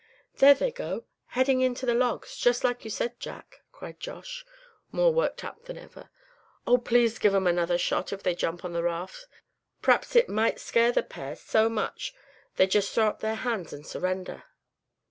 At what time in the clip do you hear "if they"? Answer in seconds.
8.11-8.33